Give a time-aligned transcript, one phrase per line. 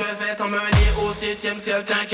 [0.00, 0.60] je vais t'emmener
[1.04, 2.09] au septième ciel, t'inquiète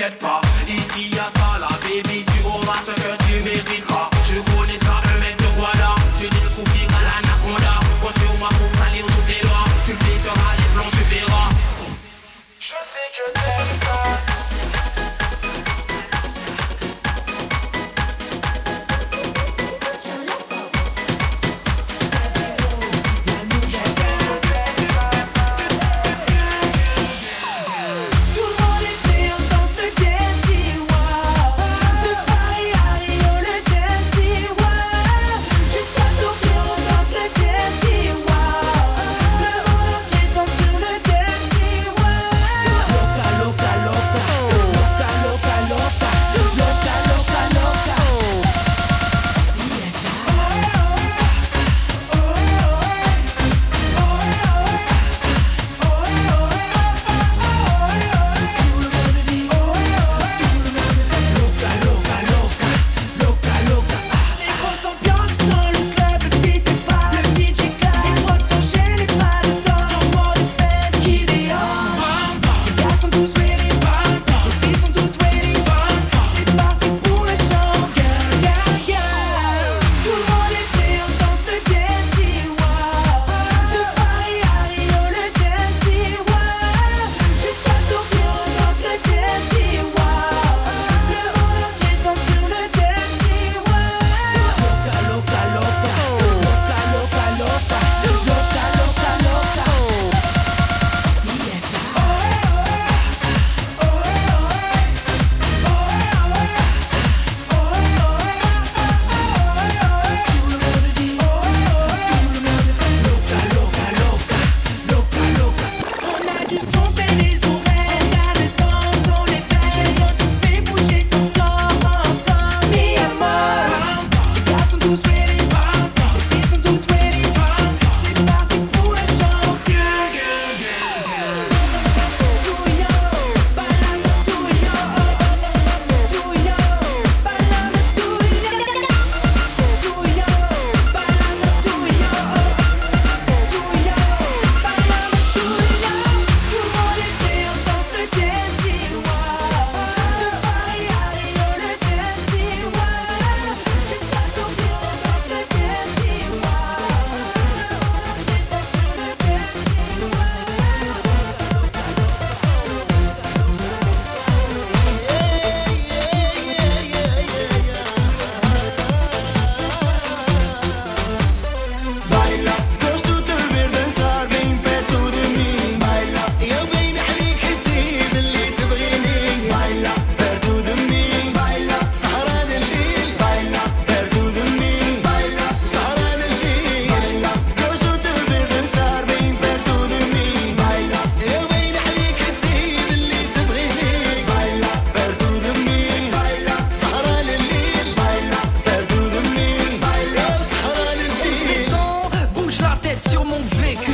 [203.43, 203.93] vécu.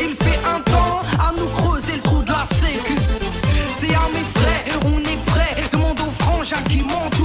[0.00, 2.94] Il fait un temps à nous creuser le trou de la sécu.
[3.72, 5.54] C'est à mes frais, on est prêt.
[5.72, 7.15] Demande aux frangins qui montent.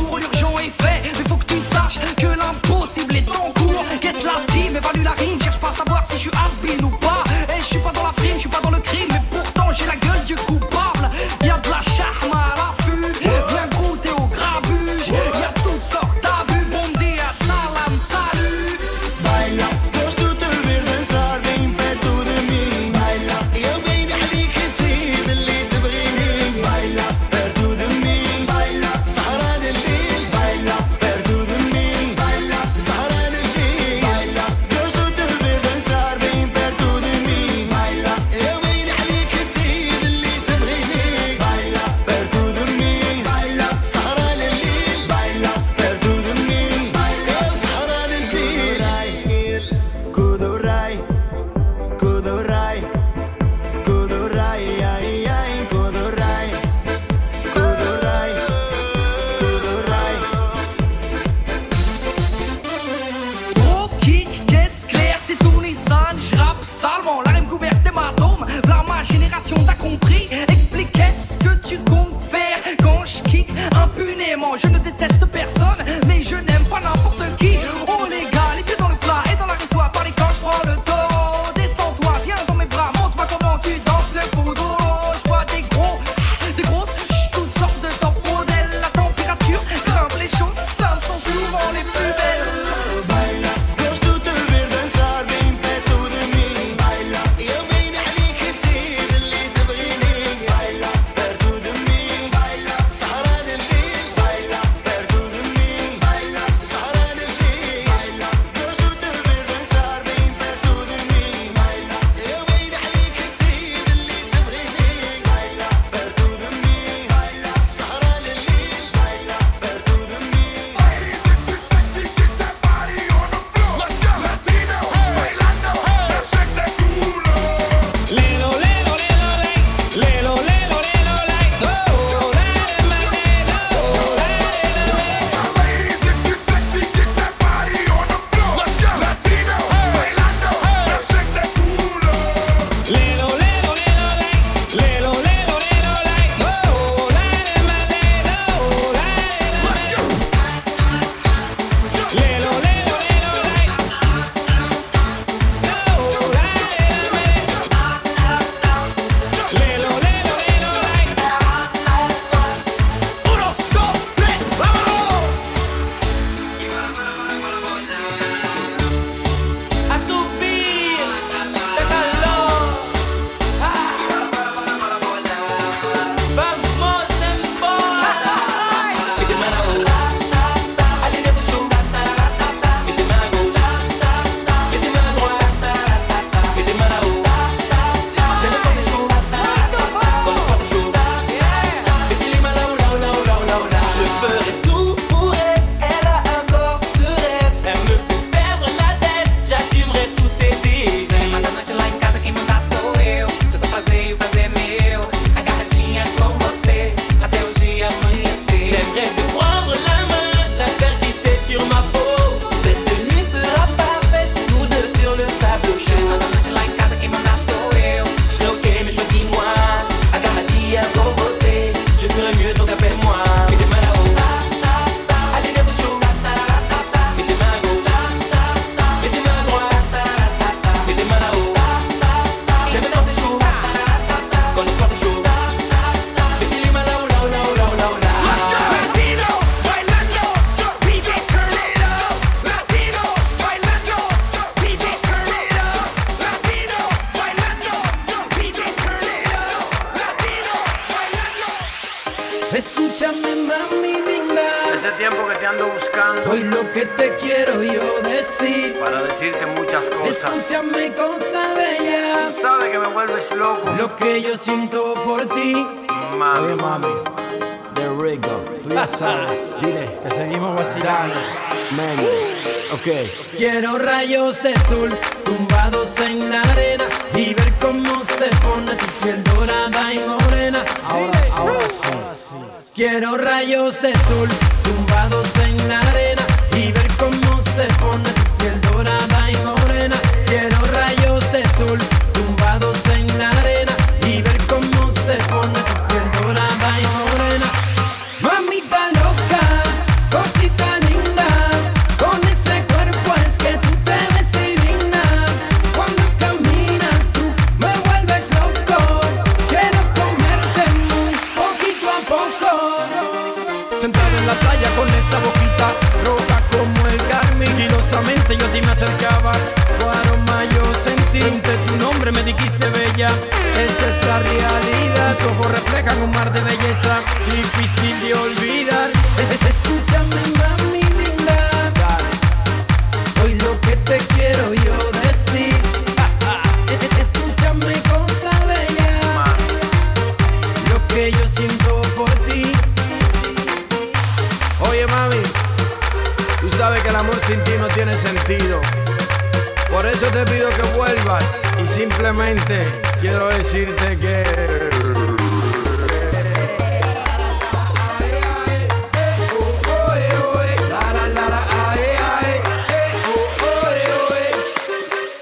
[75.00, 75.30] Impunément Je ne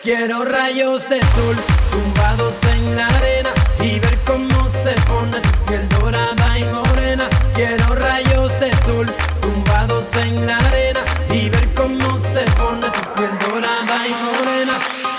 [0.09, 1.55] Quiero rayos de sol
[1.91, 7.29] tumbados en la arena y ver cómo se pone piel dorada y morena.
[7.53, 9.05] Quiero rayos de sol
[9.39, 15.18] tumbados en la arena y ver cómo se pone piel dorada y morena.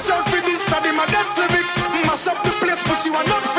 [0.00, 1.76] Watch out for this, and the maddest lyrics.
[2.08, 3.49] Mash up the place, but you are not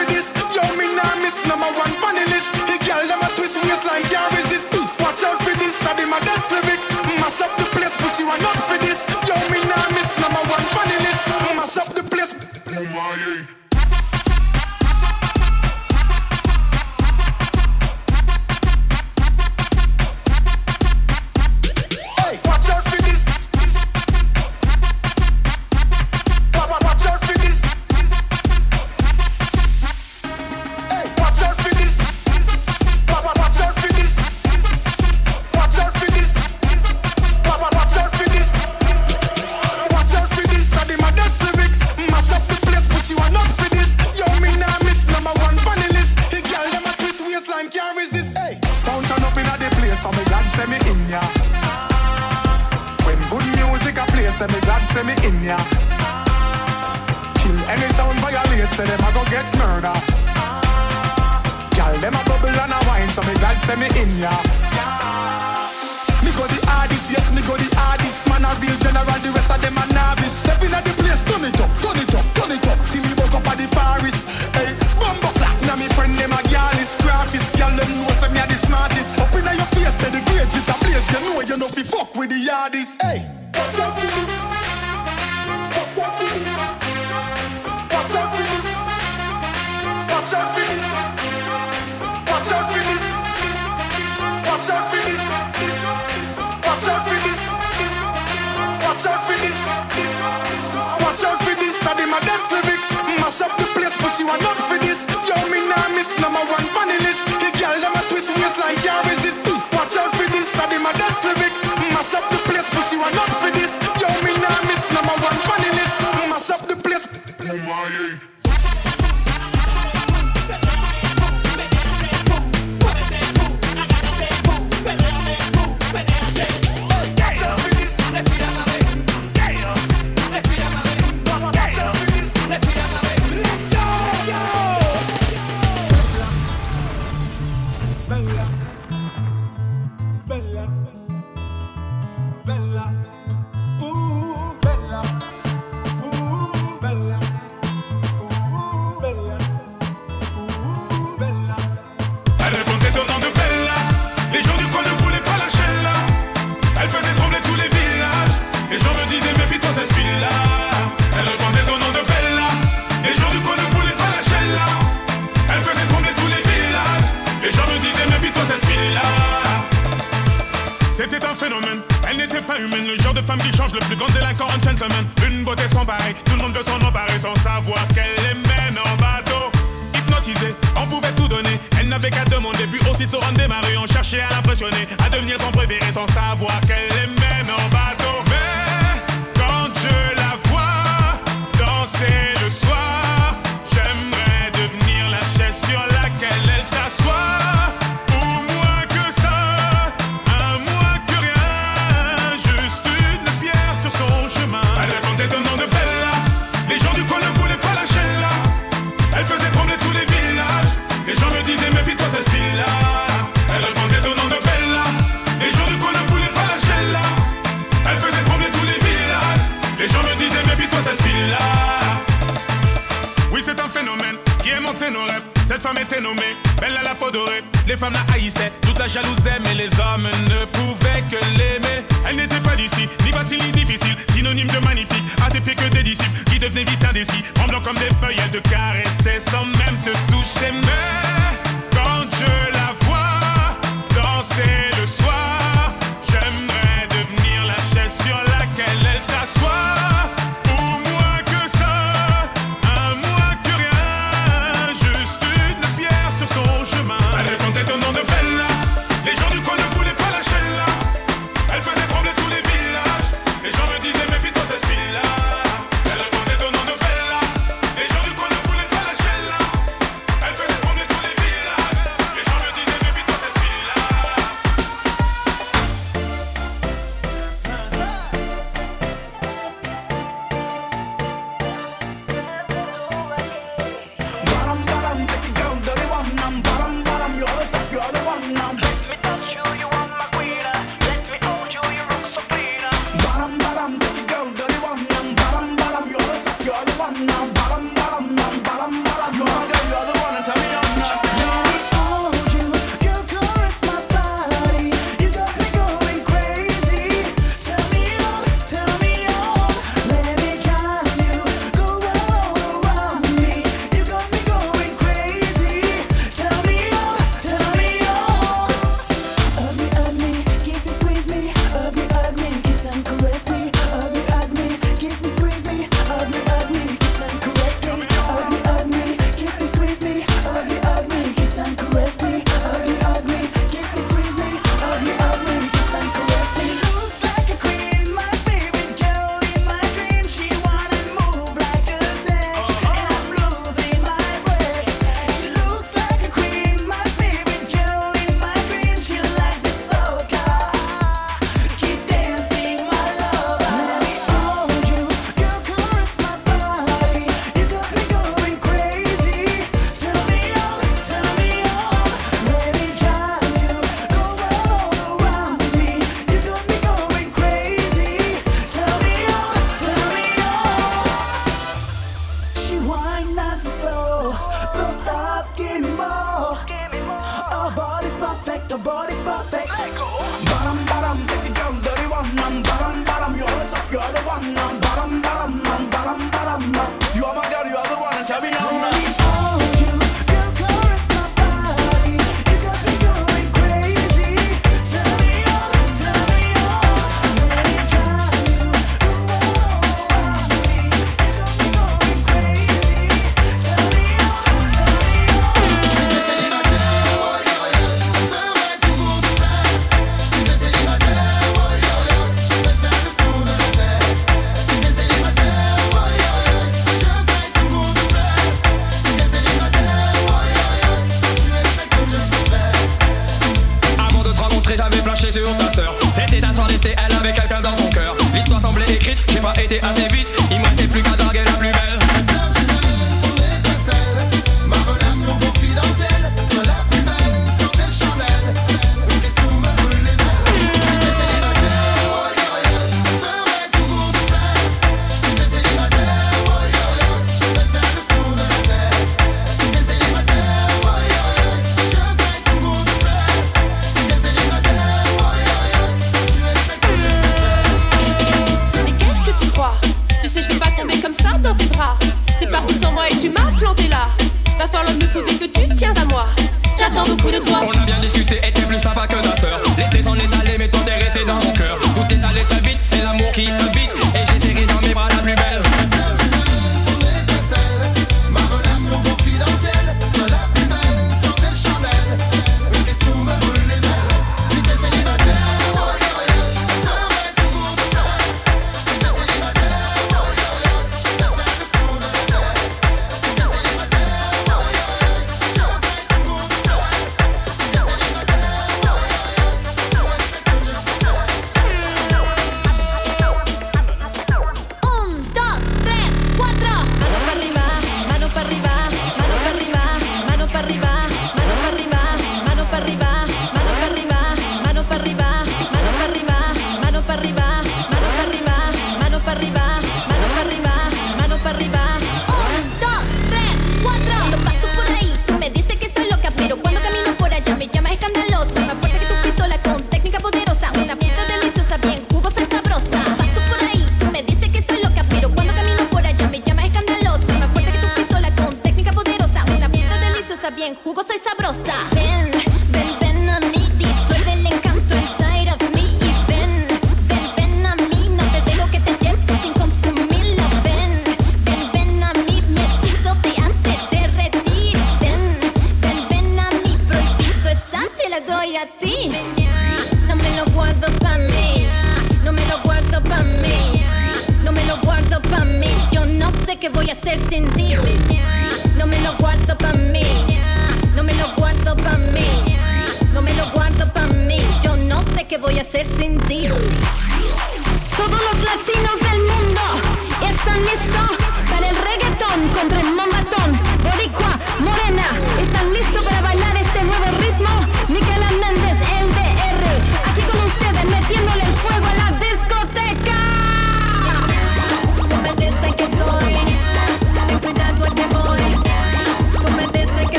[225.45, 227.43] Cette femme était nommée, belle à la peau dorée.
[227.67, 231.83] Les femmes la haïssaient, toute la jalousaient, mais les hommes ne pouvaient que l'aimer.
[232.07, 235.03] Elle n'était pas d'ici, ni facile ni difficile, synonyme de magnifique.
[235.25, 238.47] À ses que des disciples qui devenaient vite indécis, tremblant comme des feuilles, elle te
[238.47, 240.51] caressait sans même te toucher.
[240.53, 243.59] Mais quand je la vois
[243.93, 245.40] danser le soir.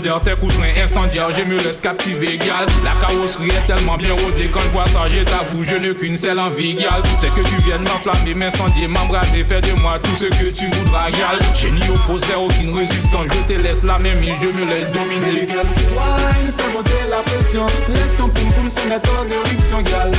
[0.00, 2.66] Légendaires, tes coups rein incendiaires, je me laisse captiver, gal.
[2.84, 6.16] La carrosserie est tellement bien rodée, quand je vois ça, je t'avoue, je n'ai qu'une
[6.16, 7.02] seule envie, gal.
[7.18, 11.10] C'est que tu viennes m'enflammer, m'incendier, m'embraser, faire de moi tout ce que tu voudras,
[11.10, 11.38] gal.
[11.54, 15.48] Génie opposé, aucune résistance, je te laisse la même je me laisse dominer.
[15.48, 17.66] Wine, fais monter la pression.
[17.88, 20.10] Laisse ton poum poum se mettre en éruption, gal.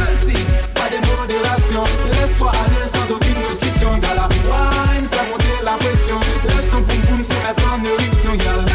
[0.74, 4.22] Pas de modération, laisse-toi aller sans aucune restriction, gal.
[4.46, 6.20] Wine, fais monter la pression.
[6.48, 8.66] Laisse ton poum poum se mettre en éruption, gal.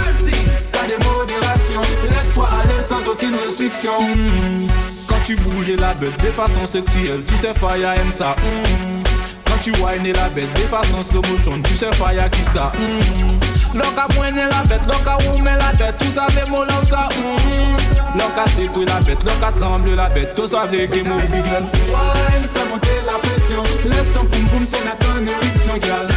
[0.88, 3.90] Laisse-toi aller sans aucune restriction.
[5.06, 8.36] Quand tu bouges la bête de façon sexuelle, tu sais Fire aime ça.
[8.38, 9.02] Mm.
[9.46, 12.72] Quand tu whines la bête de façon slow motion, tu sais Fire qui ça.
[13.74, 15.66] Loca poigner la bête, loca roumer la
[16.10, 17.08] ça fait mon love ça.
[17.16, 18.18] Mm.
[18.18, 21.64] Loca secouer la bête, loca tremble la que mon big girl.
[21.88, 23.62] Wine, fais monter la pression.
[23.84, 26.08] Laisse ton poum poum se mettre en éruption, gal.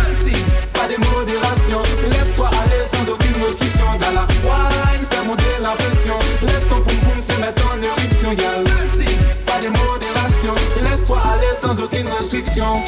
[0.74, 1.82] Pas de modération,
[2.12, 4.16] laisse-toi aller sans aucune restriction, gal.
[4.44, 6.18] Wine, fais monter la pression.
[6.44, 8.64] Laisse ton poum poum se mettre en éruption, gal.
[9.46, 10.09] Pas de modération,
[10.48, 12.82] laisse-toi aller sans aucune restriction.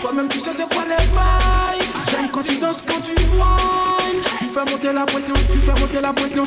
[0.00, 1.86] Toi-même tu sais c'est quoi les bails.
[2.10, 4.22] J'aime quand tu danses, quand tu whines.
[4.38, 6.46] Tu fais monter la pression, tu fais monter la pression.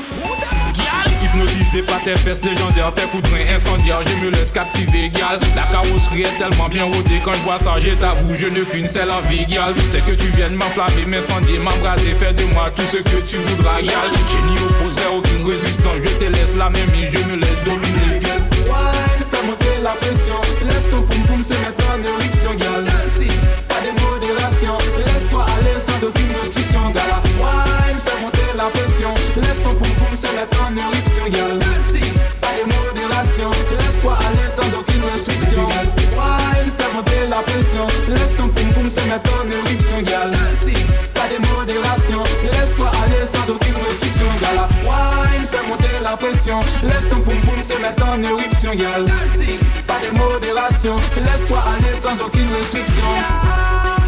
[1.23, 5.39] Hypnotisé par tes fesses légendaires, tes coups de rein incendiaires, je me laisse captiver, gal.
[5.55, 8.87] La carrosserie est tellement bien rodée, quand je vois ça, je t'avoue, je n'ai qu'une
[8.87, 9.73] seule envie, gal.
[9.91, 13.81] C'est que tu viennes m'enflammer, m'incendier, m'embraser, faire de moi tout ce que tu voudras,
[13.81, 14.09] gal.
[14.31, 18.19] Génie opposerait aucune résistance, je te laisse la même île, je me laisse dominer,
[19.41, 19.47] gal.
[19.47, 20.35] Fais monter la pression.
[20.65, 22.85] Laisse ton poum poum se mettre en éruption, gal.
[23.67, 27.11] Pas de modération, laisse-toi aller sans aucune restriction, gal.
[27.39, 29.13] Wine, fais monter la pression.
[29.37, 31.59] Laisse ton poum poum se mettre en éruption, gal.
[32.41, 35.65] Pas de modération, laisse-toi aller sans aucune restriction.
[35.65, 37.87] Wine, fais monter la pression.
[38.09, 40.31] Laisse ton poum poum se mettre en éruption, gal.
[41.15, 44.67] Pas de modération, laisse-toi aller sans aucune restriction, gal.
[44.85, 45.30] Wine,
[46.01, 46.59] la pression.
[46.83, 49.05] Laisse ton poum poum se mettre en éruption, gal.
[49.87, 54.00] Pas de modération, laisse-toi aller sans aucune restriction.